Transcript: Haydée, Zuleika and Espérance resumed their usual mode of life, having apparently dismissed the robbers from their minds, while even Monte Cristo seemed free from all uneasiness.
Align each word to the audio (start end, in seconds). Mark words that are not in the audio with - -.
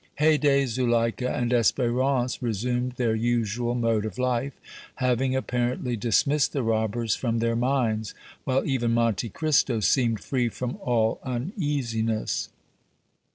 Haydée, 0.19 0.65
Zuleika 0.65 1.29
and 1.31 1.51
Espérance 1.51 2.41
resumed 2.41 2.93
their 2.93 3.13
usual 3.13 3.75
mode 3.75 4.03
of 4.03 4.17
life, 4.17 4.53
having 4.95 5.35
apparently 5.35 5.95
dismissed 5.95 6.53
the 6.53 6.63
robbers 6.63 7.13
from 7.15 7.37
their 7.37 7.55
minds, 7.55 8.15
while 8.43 8.65
even 8.65 8.95
Monte 8.95 9.29
Cristo 9.29 9.79
seemed 9.79 10.19
free 10.19 10.49
from 10.49 10.77
all 10.77 11.19
uneasiness. 11.23 12.49